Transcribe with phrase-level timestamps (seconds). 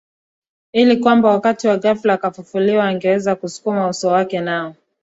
[0.73, 4.75] ili kwamba wakati wa ghafla akafufuliwa angeweza kusukuma uso wake nao